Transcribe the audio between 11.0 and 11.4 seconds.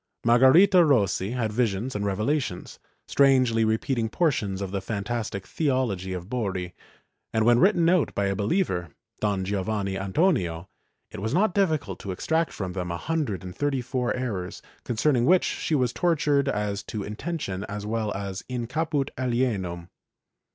it was